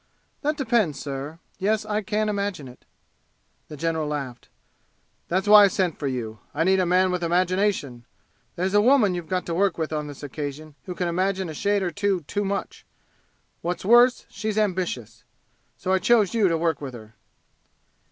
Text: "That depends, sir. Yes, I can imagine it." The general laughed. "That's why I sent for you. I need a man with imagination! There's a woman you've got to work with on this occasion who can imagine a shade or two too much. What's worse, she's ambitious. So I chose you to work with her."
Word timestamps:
"That 0.41 0.57
depends, 0.57 0.99
sir. 0.99 1.37
Yes, 1.59 1.85
I 1.85 2.01
can 2.01 2.27
imagine 2.27 2.67
it." 2.67 2.85
The 3.67 3.77
general 3.77 4.07
laughed. 4.07 4.49
"That's 5.27 5.47
why 5.47 5.65
I 5.65 5.67
sent 5.67 5.99
for 5.99 6.07
you. 6.07 6.39
I 6.55 6.63
need 6.63 6.79
a 6.79 6.87
man 6.87 7.11
with 7.11 7.23
imagination! 7.23 8.05
There's 8.55 8.73
a 8.73 8.81
woman 8.81 9.13
you've 9.13 9.29
got 9.29 9.45
to 9.45 9.53
work 9.53 9.77
with 9.77 9.93
on 9.93 10.07
this 10.07 10.23
occasion 10.23 10.73
who 10.85 10.95
can 10.95 11.07
imagine 11.07 11.49
a 11.49 11.53
shade 11.53 11.83
or 11.83 11.91
two 11.91 12.21
too 12.21 12.43
much. 12.43 12.83
What's 13.61 13.85
worse, 13.85 14.25
she's 14.27 14.57
ambitious. 14.57 15.23
So 15.77 15.93
I 15.93 15.99
chose 15.99 16.33
you 16.33 16.47
to 16.47 16.57
work 16.57 16.81
with 16.81 16.95
her." 16.95 17.13